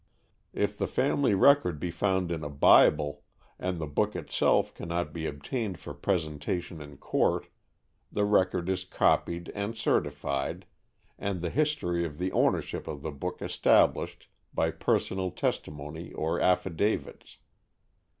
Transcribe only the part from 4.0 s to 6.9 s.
itself cannot be obtained for presentation